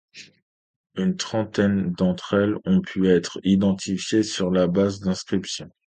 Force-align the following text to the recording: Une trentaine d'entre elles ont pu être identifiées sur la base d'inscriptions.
Une 0.95 1.15
trentaine 1.15 1.91
d'entre 1.91 2.33
elles 2.33 2.55
ont 2.65 2.81
pu 2.81 3.07
être 3.07 3.37
identifiées 3.43 4.23
sur 4.23 4.49
la 4.49 4.65
base 4.65 4.99
d'inscriptions. 4.99 5.69